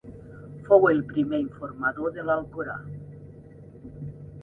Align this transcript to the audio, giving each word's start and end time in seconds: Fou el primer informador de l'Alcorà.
Fou 0.67 0.87
el 0.91 1.03
primer 1.11 1.41
informador 1.43 2.17
de 2.17 2.27
l'Alcorà. 2.31 2.81